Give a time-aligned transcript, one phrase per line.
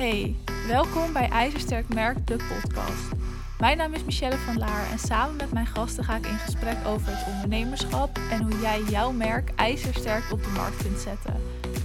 [0.00, 3.12] Hey, welkom bij IJzersterk Merk, de podcast.
[3.58, 6.86] Mijn naam is Michelle van Laar en samen met mijn gasten ga ik in gesprek
[6.86, 11.34] over het ondernemerschap en hoe jij jouw merk ijzersterk op de markt kunt zetten.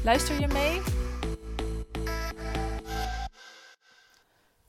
[0.03, 0.81] Luister je mee?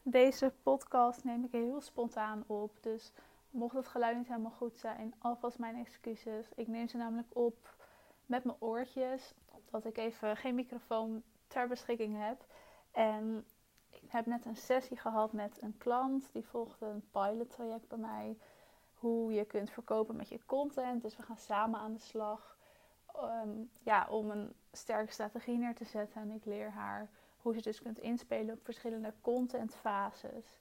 [0.03, 3.13] Deze podcast neem ik heel spontaan op, dus
[3.51, 6.47] mocht het geluid niet helemaal goed zijn, alvast mijn excuses.
[6.55, 7.75] Ik neem ze namelijk op
[8.27, 9.35] met mijn oortjes,
[9.67, 12.45] omdat ik even geen microfoon ter beschikking heb.
[12.97, 13.45] En
[13.91, 16.33] ik heb net een sessie gehad met een klant.
[16.33, 18.39] Die volgde een pilot traject bij mij.
[18.95, 21.03] Hoe je kunt verkopen met je content.
[21.03, 22.57] Dus we gaan samen aan de slag.
[23.15, 23.51] Ehm,
[23.83, 26.21] ja, om een sterke strategie neer te zetten.
[26.21, 30.59] En ik leer haar hoe ze dus kunt inspelen op verschillende contentfases.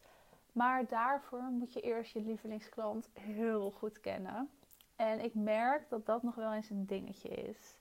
[0.51, 4.49] Maar daarvoor moet je eerst je lievelingsklant heel goed kennen.
[4.95, 7.77] En ik merk dat dat nog wel eens een dingetje is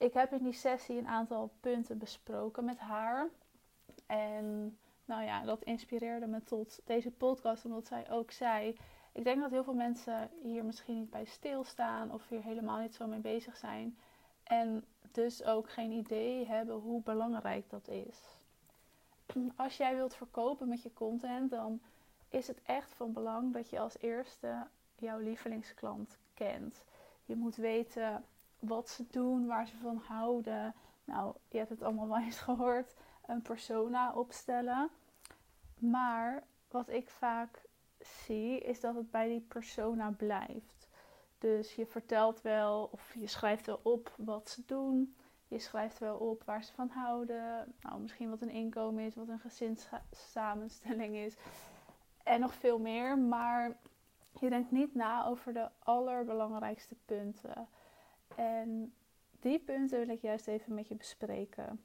[0.00, 3.28] ik heb in die sessie een aantal punten besproken met haar.
[4.06, 8.76] En nou ja, dat inspireerde me tot deze podcast, omdat zij ook zei:
[9.12, 12.94] Ik denk dat heel veel mensen hier misschien niet bij stilstaan of hier helemaal niet
[12.94, 13.98] zo mee bezig zijn.
[14.42, 18.18] En dus ook geen idee hebben hoe belangrijk dat is.
[19.56, 21.80] Als jij wilt verkopen met je content, dan
[22.28, 26.84] is het echt van belang dat je als eerste jouw lievelingsklant kent.
[27.24, 28.24] Je moet weten
[28.60, 30.74] wat ze doen, waar ze van houden.
[31.04, 32.94] Nou, je hebt het allemaal wel eens gehoord.
[33.26, 34.90] Een persona opstellen.
[35.78, 37.62] Maar wat ik vaak
[37.98, 40.88] zie, is dat het bij die persona blijft.
[41.38, 45.14] Dus je vertelt wel of je schrijft wel op wat ze doen.
[45.48, 47.74] Je schrijft wel op waar ze van houden.
[47.80, 51.36] Nou, misschien wat een inkomen is, wat een gezinssamenstelling is.
[52.22, 53.18] En nog veel meer.
[53.18, 53.76] Maar
[54.40, 57.68] je denkt niet na over de allerbelangrijkste punten.
[58.36, 58.92] En
[59.40, 61.84] die punten wil ik juist even met je bespreken.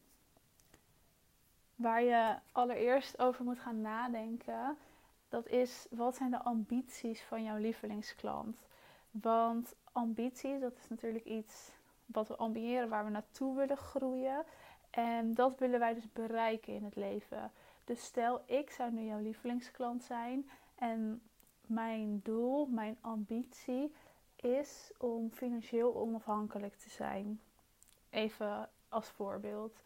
[1.76, 4.78] Waar je allereerst over moet gaan nadenken,
[5.30, 8.68] dat is wat zijn de ambities van jouw lievelingsklant?
[9.12, 11.72] Want ambities, dat is natuurlijk iets
[12.06, 14.44] wat we ambiëren, waar we naartoe willen groeien.
[14.90, 17.52] En dat willen wij dus bereiken in het leven.
[17.84, 21.22] Dus stel, ik zou nu jouw lievelingsklant zijn en
[21.66, 23.94] mijn doel, mijn ambitie
[24.36, 27.42] is om financieel onafhankelijk te zijn.
[28.10, 29.84] Even als voorbeeld.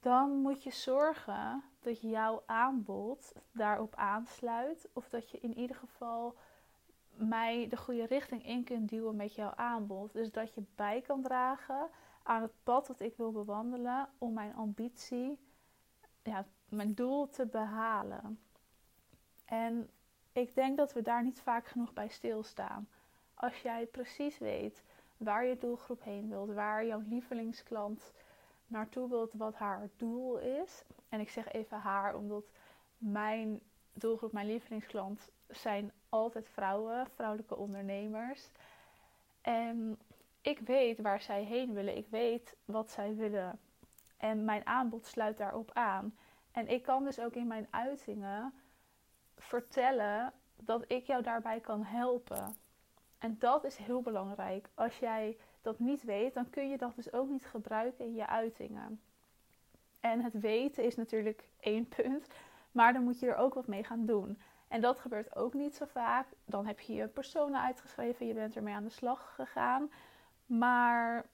[0.00, 4.88] Dan moet je zorgen dat jouw aanbod daarop aansluit.
[4.92, 6.36] Of dat je in ieder geval
[7.14, 10.12] mij de goede richting in kunt duwen met jouw aanbod.
[10.12, 11.88] Dus dat je bij kan dragen
[12.22, 15.38] aan het pad dat ik wil bewandelen om mijn ambitie,
[16.22, 18.40] ja, mijn doel te behalen.
[19.44, 19.90] En
[20.32, 22.88] ik denk dat we daar niet vaak genoeg bij stilstaan
[23.38, 24.82] als jij precies weet
[25.16, 28.12] waar je doelgroep heen wilt, waar jouw lievelingsklant
[28.66, 30.84] naartoe wilt, wat haar doel is.
[31.08, 32.44] En ik zeg even haar, omdat
[32.98, 33.60] mijn
[33.92, 38.50] doelgroep, mijn lievelingsklant, zijn altijd vrouwen, vrouwelijke ondernemers.
[39.40, 39.98] En
[40.40, 41.96] ik weet waar zij heen willen.
[41.96, 43.58] Ik weet wat zij willen.
[44.16, 46.16] En mijn aanbod sluit daarop aan.
[46.52, 48.54] En ik kan dus ook in mijn uitingen
[49.36, 52.56] vertellen dat ik jou daarbij kan helpen.
[53.18, 54.68] En dat is heel belangrijk.
[54.74, 58.26] Als jij dat niet weet, dan kun je dat dus ook niet gebruiken in je
[58.26, 59.00] uitingen.
[60.00, 62.26] En het weten is natuurlijk één punt,
[62.72, 64.38] maar dan moet je er ook wat mee gaan doen.
[64.68, 66.26] En dat gebeurt ook niet zo vaak.
[66.44, 69.90] Dan heb je je persona uitgeschreven, je bent ermee aan de slag gegaan.
[70.46, 71.26] Maar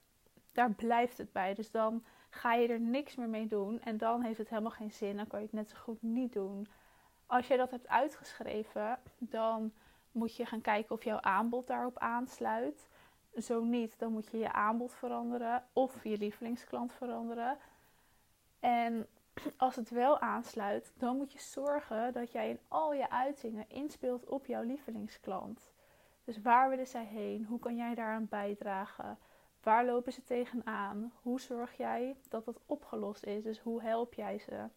[0.51, 1.53] daar blijft het bij.
[1.53, 3.81] Dus dan ga je er niks meer mee doen.
[3.81, 5.17] En dan heeft het helemaal geen zin.
[5.17, 6.67] Dan kan je het net zo goed niet doen.
[7.25, 9.73] Als je dat hebt uitgeschreven, dan
[10.15, 12.89] moet je gaan kijken of jouw aanbod daarop aansluit.
[13.37, 17.57] Zo niet, dan moet je je aanbod veranderen of je lievelingsklant veranderen.
[18.59, 19.07] En
[19.57, 24.25] als het wel aansluit, dan moet je zorgen dat jij in al je uitingen inspeelt
[24.25, 25.73] op jouw lievelingsklant.
[26.23, 27.45] Dus waar willen zij heen?
[27.45, 29.17] Hoe kan jij daaraan bijdragen?
[29.63, 31.13] Waar lopen ze tegenaan?
[31.21, 33.43] Hoe zorg jij dat dat opgelost is?
[33.43, 34.67] Dus hoe help jij ze?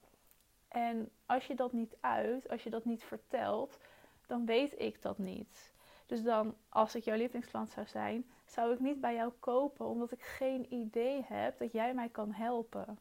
[0.69, 3.79] En als je dat niet uit, als je dat niet vertelt,
[4.28, 5.72] dan weet ik dat niet.
[6.06, 10.12] Dus dan, als ik jouw lievelingsklant zou zijn, zou ik niet bij jou kopen, omdat
[10.12, 12.98] ik geen idee heb dat jij mij kan helpen.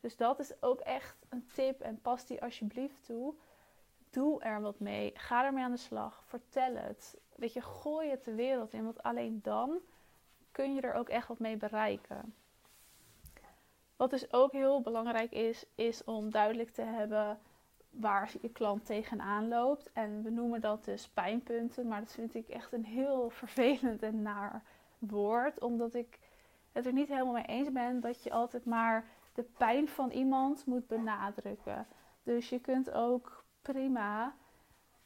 [0.00, 3.34] Dus dat is ook echt een tip en pas die alsjeblieft toe.
[4.10, 5.12] Doe er wat mee.
[5.14, 6.22] Ga ermee aan de slag.
[6.26, 7.18] Vertel het.
[7.36, 9.78] Weet je, gooi het de wereld in, want alleen dan
[10.50, 12.34] kun je er ook echt wat mee bereiken.
[13.96, 17.40] Wat dus ook heel belangrijk is, is om duidelijk te hebben
[18.00, 19.92] waar je klant tegenaan loopt.
[19.92, 24.22] En we noemen dat dus pijnpunten, maar dat vind ik echt een heel vervelend en
[24.22, 24.62] naar
[24.98, 26.18] woord, omdat ik
[26.72, 29.04] het er niet helemaal mee eens ben dat je altijd maar
[29.34, 31.86] de pijn van iemand moet benadrukken.
[32.22, 34.34] Dus je kunt ook prima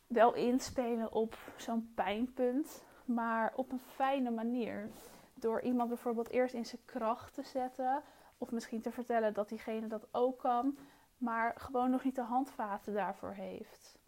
[0.07, 4.89] wel inspelen op zo'n pijnpunt, maar op een fijne manier.
[5.35, 8.03] Door iemand bijvoorbeeld eerst in zijn kracht te zetten,
[8.39, 10.79] of misschien te vertellen dat diegene dat ook kan,
[11.19, 13.99] maar gewoon nog niet de handvaten daarvoor heeft.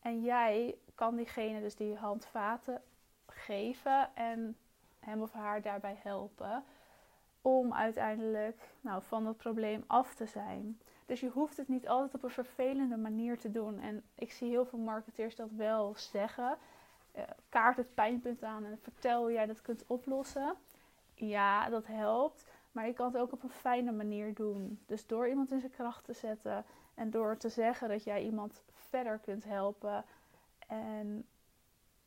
[0.00, 2.82] En jij kan diegene dus die handvaten
[3.26, 4.56] geven en
[5.00, 6.64] hem of haar daarbij helpen
[7.42, 10.80] om uiteindelijk nou, van dat probleem af te zijn.
[11.06, 13.80] Dus je hoeft het niet altijd op een vervelende manier te doen.
[13.80, 16.56] En ik zie heel veel marketeers dat wel zeggen.
[17.16, 20.54] Uh, kaart het pijnpunt aan en vertel hoe jij dat kunt oplossen.
[21.14, 22.44] Ja, dat helpt.
[22.78, 24.80] Maar je kan het ook op een fijne manier doen.
[24.86, 26.64] Dus door iemand in zijn kracht te zetten
[26.94, 30.04] en door te zeggen dat jij iemand verder kunt helpen.
[30.66, 31.26] En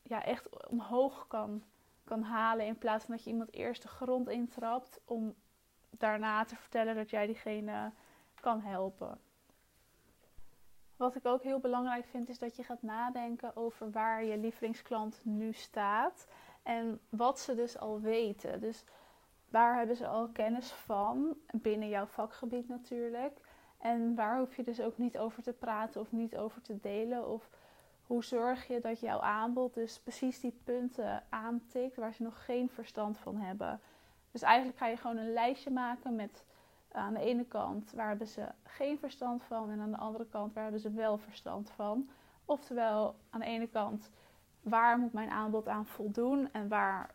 [0.01, 1.63] ja, echt omhoog kan,
[2.03, 2.65] kan halen.
[2.65, 4.99] In plaats van dat je iemand eerst de grond intrapt.
[5.05, 5.35] Om
[5.89, 7.91] daarna te vertellen dat jij diegene
[8.41, 9.19] kan helpen.
[10.95, 15.19] Wat ik ook heel belangrijk vind, is dat je gaat nadenken over waar je lievelingsklant
[15.23, 16.27] nu staat.
[16.63, 18.59] En wat ze dus al weten.
[18.59, 18.83] Dus
[19.51, 21.37] waar hebben ze al kennis van?
[21.51, 23.39] Binnen jouw vakgebied natuurlijk.
[23.77, 27.27] En waar hoef je dus ook niet over te praten of niet over te delen.
[27.27, 27.49] Of
[28.03, 32.69] hoe zorg je dat jouw aanbod dus precies die punten aantikt waar ze nog geen
[32.69, 33.79] verstand van hebben.
[34.31, 36.45] Dus eigenlijk ga je gewoon een lijstje maken met
[36.91, 40.53] aan de ene kant waar hebben ze geen verstand van en aan de andere kant
[40.53, 42.09] waar hebben ze wel verstand van.
[42.45, 44.09] Oftewel aan de ene kant
[44.61, 47.13] waar moet mijn aanbod aan voldoen en waar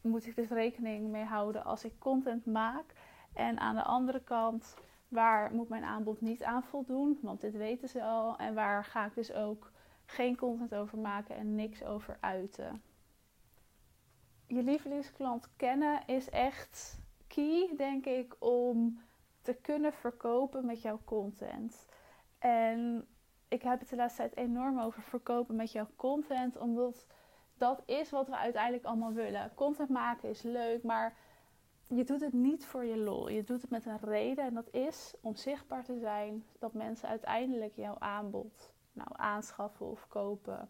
[0.00, 2.94] moet ik dus rekening mee houden als ik content maak.
[3.32, 4.76] En aan de andere kant
[5.08, 8.36] waar moet mijn aanbod niet aan voldoen, want dit weten ze al.
[8.36, 9.72] En waar ga ik dus ook
[10.04, 12.82] geen content over maken en niks over uiten.
[14.46, 19.00] Je lievelingsklant kennen is echt key, denk ik, om
[19.42, 21.86] te kunnen verkopen met jouw content.
[22.38, 23.06] En
[23.48, 27.06] ik heb het de laatste tijd enorm over verkopen met jouw content, omdat
[27.58, 29.54] dat is wat we uiteindelijk allemaal willen.
[29.54, 31.16] Content maken is leuk, maar
[31.88, 33.28] je doet het niet voor je lol.
[33.28, 37.08] Je doet het met een reden en dat is om zichtbaar te zijn, dat mensen
[37.08, 40.68] uiteindelijk jouw aanbod nou, aanschaffen of kopen.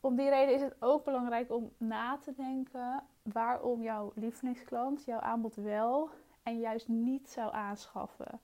[0.00, 5.20] Om die reden is het ook belangrijk om na te denken waarom jouw lievelingsklant jouw
[5.20, 6.10] aanbod wel
[6.42, 8.40] en juist niet zou aanschaffen.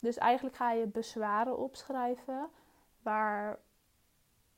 [0.00, 2.48] Dus eigenlijk ga je bezwaren opschrijven.
[3.02, 3.58] Waar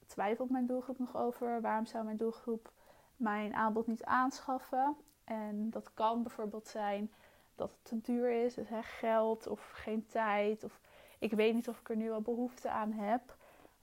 [0.06, 1.60] twijfelt mijn doelgroep nog over?
[1.60, 2.72] Waarom zou mijn doelgroep
[3.16, 4.96] mijn aanbod niet aanschaffen?
[5.24, 7.12] En dat kan bijvoorbeeld zijn
[7.54, 10.64] dat het te duur is, dus hè, geld of geen tijd.
[10.64, 10.80] Of
[11.18, 13.36] ik weet niet of ik er nu al behoefte aan heb.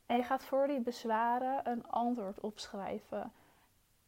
[0.05, 3.31] En je gaat voor die bezwaren een antwoord opschrijven.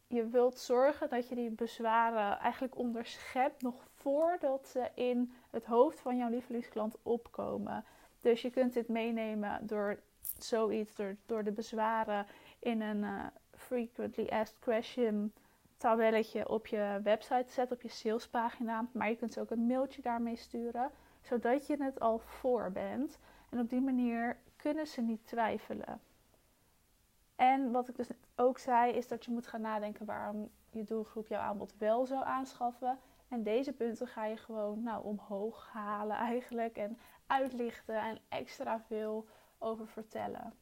[0.06, 6.00] Je wilt zorgen dat je die bezwaren eigenlijk onderschept nog voordat ze in het hoofd
[6.00, 7.84] van jouw lievelingsklant opkomen.
[8.20, 9.98] Dus je kunt dit meenemen door
[10.38, 12.26] zoiets, door, door de bezwaren
[12.58, 15.32] in een uh, frequently asked question
[15.76, 18.86] tabelletje op je website te zetten, op je salespagina.
[18.92, 20.90] Maar je kunt ze ook een mailtje daarmee sturen,
[21.22, 23.18] zodat je het al voor bent.
[23.50, 26.00] En op die manier kunnen ze niet twijfelen.
[27.36, 31.26] En wat ik dus ook zei, is dat je moet gaan nadenken waarom je doelgroep
[31.26, 32.98] jouw aanbod wel zou aanschaffen.
[33.28, 36.76] En deze punten ga je gewoon nou, omhoog halen eigenlijk.
[36.76, 39.26] En uitlichten en extra veel
[39.62, 40.54] over vertellen.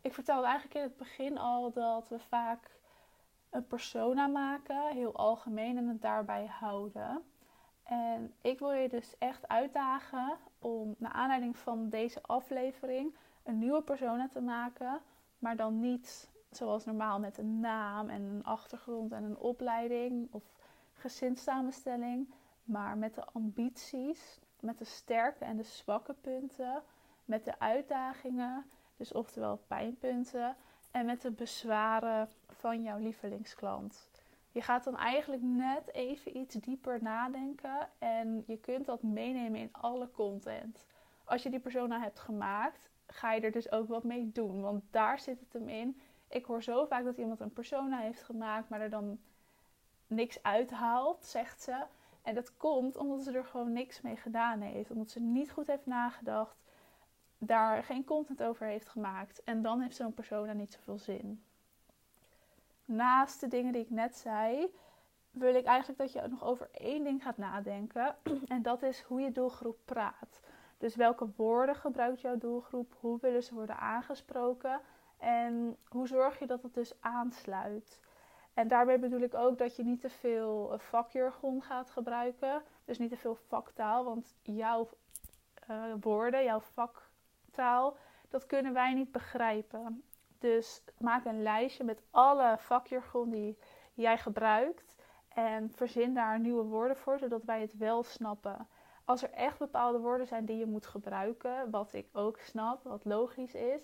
[0.00, 2.78] Ik vertelde eigenlijk in het begin al dat we vaak
[3.50, 7.22] een persona maken, heel algemeen, en het daarbij houden.
[7.82, 13.82] En ik wil je dus echt uitdagen om, naar aanleiding van deze aflevering, een nieuwe
[13.82, 15.00] persona te maken.
[15.38, 20.42] Maar dan niet zoals normaal met een naam en een achtergrond en een opleiding of
[20.92, 22.34] gezinssamenstelling,
[22.64, 26.82] maar met de ambities, met de sterke en de zwakke punten,
[27.30, 30.56] met de uitdagingen, dus oftewel pijnpunten,
[30.90, 34.08] en met de bezwaren van jouw lievelingsklant.
[34.50, 39.72] Je gaat dan eigenlijk net even iets dieper nadenken en je kunt dat meenemen in
[39.72, 40.86] alle content.
[41.24, 44.82] Als je die persona hebt gemaakt, ga je er dus ook wat mee doen, want
[44.90, 46.00] daar zit het hem in.
[46.28, 49.18] Ik hoor zo vaak dat iemand een persona heeft gemaakt, maar er dan
[50.06, 51.84] niks uithaalt, zegt ze.
[52.22, 54.90] En dat komt omdat ze er gewoon niks mee gedaan heeft.
[54.90, 56.56] Omdat ze niet goed heeft nagedacht,
[57.42, 59.44] daar geen content over heeft gemaakt.
[59.44, 61.44] En dan heeft zo'n persona niet zoveel zin.
[62.84, 64.74] Naast de dingen die ik net zei,
[65.30, 68.16] wil ik eigenlijk dat je nog over één ding gaat nadenken.
[68.48, 70.40] En dat is hoe je doelgroep praat.
[70.78, 72.94] Dus welke woorden gebruikt jouw doelgroep?
[73.00, 74.80] Hoe willen ze worden aangesproken?
[75.18, 78.00] En hoe zorg je dat het dus aansluit?
[78.54, 82.62] En daarbij bedoel ik ook dat je niet te veel vakjargon gaat gebruiken.
[82.84, 84.88] Dus niet te veel vaktaal, want jouw
[85.70, 86.60] uh, woorden, jouw
[87.50, 87.96] vaktaal,
[88.28, 90.02] dat kunnen wij niet begrijpen.
[90.38, 93.58] Dus maak een lijstje met alle vakjargon die
[93.94, 94.96] jij gebruikt.
[95.28, 98.68] En verzin daar nieuwe woorden voor, zodat wij het wel snappen.
[99.04, 103.04] Als er echt bepaalde woorden zijn die je moet gebruiken, wat ik ook snap, wat
[103.04, 103.82] logisch is,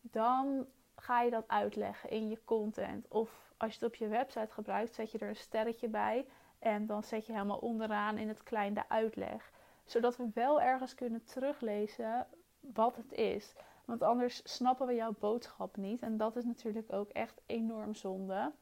[0.00, 3.08] dan ga je dat uitleggen in je content.
[3.08, 6.26] Of als je het op je website gebruikt, zet je er een sterretje bij
[6.58, 9.50] en dan zet je helemaal onderaan in het klein de uitleg.
[9.84, 12.26] Zodat we wel ergens kunnen teruglezen
[12.74, 13.54] wat het is.
[13.84, 16.02] Want anders snappen we jouw boodschap niet.
[16.02, 18.52] En dat is natuurlijk ook echt enorm zonde.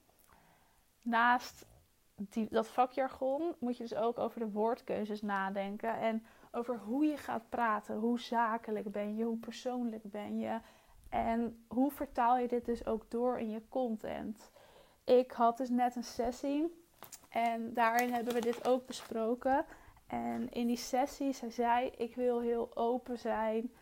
[1.03, 1.67] Naast
[2.17, 5.99] die, dat vakjargon moet je dus ook over de woordkeuzes nadenken.
[5.99, 7.97] En over hoe je gaat praten.
[7.97, 9.25] Hoe zakelijk ben je?
[9.25, 10.61] Hoe persoonlijk ben je?
[11.09, 14.51] En hoe vertaal je dit dus ook door in je content?
[15.05, 16.83] Ik had dus net een sessie
[17.29, 19.65] en daarin hebben we dit ook besproken.
[20.07, 23.73] En in die sessie zei zij: Ik wil heel open zijn,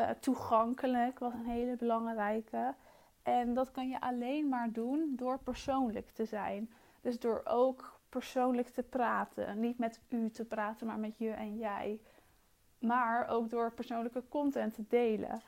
[0.00, 2.74] uh, toegankelijk, was een hele belangrijke.
[3.22, 6.70] En dat kan je alleen maar doen door persoonlijk te zijn.
[7.00, 9.60] Dus door ook persoonlijk te praten.
[9.60, 12.00] Niet met u te praten, maar met je en jij.
[12.78, 15.40] Maar ook door persoonlijke content te delen.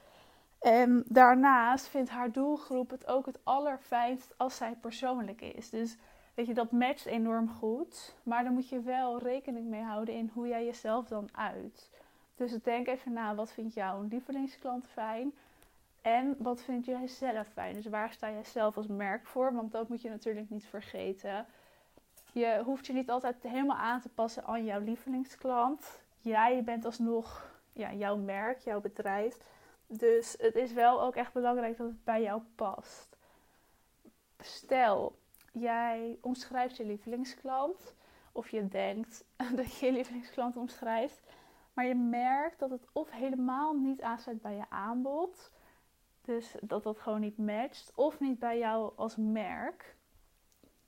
[0.60, 5.70] En daarnaast vindt haar doelgroep het ook het allerfijnst als zij persoonlijk is.
[5.70, 5.96] Dus
[6.34, 8.16] weet je, dat matcht enorm goed.
[8.22, 11.90] Maar dan moet je wel rekening mee houden in hoe jij jezelf dan uit.
[12.34, 15.32] Dus denk even na, wat vindt jouw lievelingsklant fijn?
[16.02, 17.74] En wat vind jij zelf fijn?
[17.74, 19.54] Dus waar sta jij zelf als merk voor?
[19.54, 21.46] Want dat moet je natuurlijk niet vergeten.
[22.32, 26.00] Je hoeft je niet altijd helemaal aan te passen aan jouw lievelingsklant.
[26.20, 29.36] Jij bent alsnog ja, jouw merk, jouw bedrijf.
[29.86, 33.16] Dus het is wel ook echt belangrijk dat het bij jou past.
[34.38, 35.18] Stel,
[35.52, 37.94] jij omschrijft je lievelingsklant.
[38.32, 39.24] Of je denkt
[39.56, 41.20] dat je je lievelingsklant omschrijft.
[41.72, 45.52] Maar je merkt dat het of helemaal niet aansluit bij je aanbod.
[46.20, 47.92] Dus dat dat gewoon niet matcht.
[47.94, 49.96] Of niet bij jou als merk.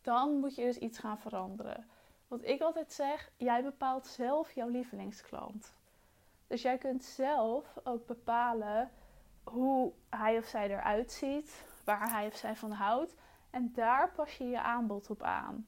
[0.01, 1.87] Dan moet je dus iets gaan veranderen.
[2.29, 5.75] Want ik altijd zeg, jij bepaalt zelf jouw lievelingsklant.
[6.47, 8.91] Dus jij kunt zelf ook bepalen
[9.45, 13.15] hoe hij of zij eruit ziet, waar hij of zij van houdt.
[13.51, 15.67] En daar pas je je aanbod op aan.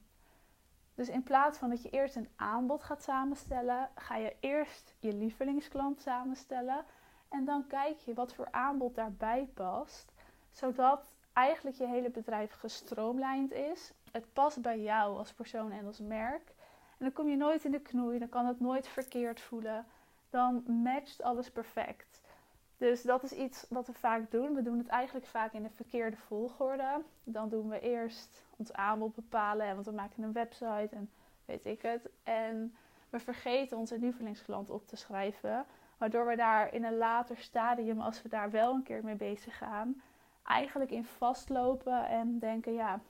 [0.97, 5.13] Dus in plaats van dat je eerst een aanbod gaat samenstellen, ga je eerst je
[5.13, 6.85] lievelingsklant samenstellen.
[7.29, 10.13] En dan kijk je wat voor aanbod daarbij past.
[10.51, 13.93] Zodat eigenlijk je hele bedrijf gestroomlijnd is.
[14.13, 16.55] Het past bij jou als persoon en als merk.
[16.99, 19.87] En dan kom je nooit in de knoei, dan kan het nooit verkeerd voelen.
[20.31, 22.21] Dan matcht alles perfect.
[22.77, 24.55] Dus dat is iets wat we vaak doen.
[24.55, 27.03] We doen het eigenlijk vaak in de verkeerde volgorde.
[27.25, 31.11] Dan doen we eerst ons aanbod bepalen, want we maken een website en
[31.45, 32.09] weet ik het.
[32.23, 32.77] En
[33.09, 35.67] we vergeten onze lievelingsklant op te schrijven.
[35.99, 39.59] Waardoor we daar in een later stadium, als we daar wel een keer mee bezig
[39.59, 40.03] gaan,
[40.43, 43.01] eigenlijk in vastlopen en denken: ja,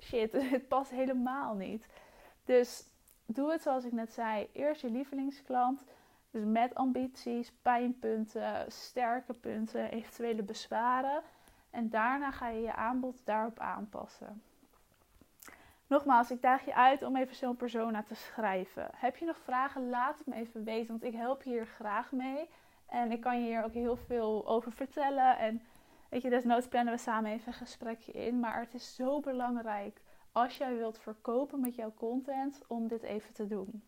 [0.00, 1.86] shit, het past helemaal niet.
[2.44, 2.86] Dus
[3.26, 5.84] doe het zoals ik net zei: eerst je lievelingsklant
[6.30, 11.22] dus met ambities, pijnpunten, sterke punten, eventuele bezwaren.
[11.70, 14.42] En daarna ga je je aanbod daarop aanpassen.
[15.86, 18.90] Nogmaals, ik daag je uit om even zo'n persona te schrijven.
[18.96, 19.88] Heb je nog vragen?
[19.88, 22.48] Laat het me even weten, want ik help je hier graag mee.
[22.86, 25.38] En ik kan je hier ook heel veel over vertellen.
[25.38, 25.62] En
[26.10, 28.40] weet je, desnoods plannen we samen even een gesprekje in.
[28.40, 30.00] Maar het is zo belangrijk
[30.32, 33.82] als jij wilt verkopen met jouw content om dit even te doen.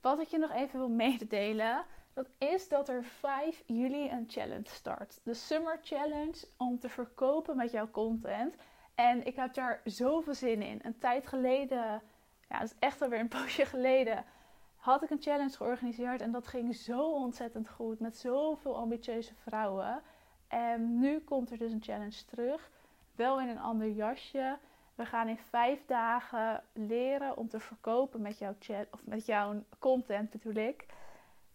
[0.00, 4.68] Wat ik je nog even wil mededelen, dat is dat er 5 juli een challenge
[4.68, 5.20] start.
[5.24, 8.54] De Summer Challenge om te verkopen met jouw content.
[8.94, 10.80] En ik heb daar zoveel zin in.
[10.82, 12.02] Een tijd geleden,
[12.48, 14.24] ja, dat is echt alweer een poosje geleden,
[14.76, 16.20] had ik een challenge georganiseerd.
[16.20, 20.02] En dat ging zo ontzettend goed met zoveel ambitieuze vrouwen.
[20.48, 22.70] En nu komt er dus een challenge terug.
[23.14, 24.58] Wel in een ander jasje.
[25.00, 29.62] We gaan in vijf dagen leren om te verkopen met jouw chat of met jouw
[29.78, 30.86] content bedoel ik.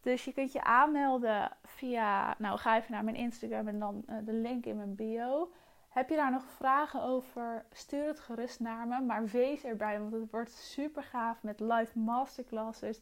[0.01, 4.15] Dus je kunt je aanmelden via, nou ga even naar mijn Instagram en dan uh,
[4.23, 5.51] de link in mijn bio.
[5.89, 7.65] Heb je daar nog vragen over?
[7.71, 11.99] Stuur het gerust naar me, maar wees erbij, want het wordt super gaaf met live
[11.99, 12.99] masterclasses,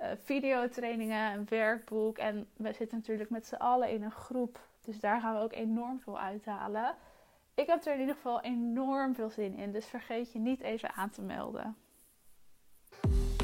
[0.00, 2.18] uh, videotrainingen, een werkboek.
[2.18, 5.52] En we zitten natuurlijk met z'n allen in een groep, dus daar gaan we ook
[5.52, 6.94] enorm veel uithalen.
[7.58, 10.94] Ik heb er in ieder geval enorm veel zin in, dus vergeet je niet even
[10.94, 11.76] aan te melden.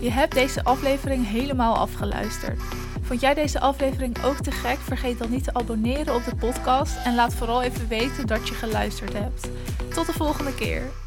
[0.01, 2.61] Je hebt deze aflevering helemaal afgeluisterd.
[3.03, 4.77] Vond jij deze aflevering ook te gek?
[4.79, 8.55] Vergeet dan niet te abonneren op de podcast en laat vooral even weten dat je
[8.55, 9.51] geluisterd hebt.
[9.95, 11.04] Tot de volgende keer.